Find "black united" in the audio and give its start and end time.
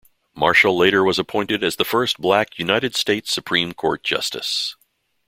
2.17-2.95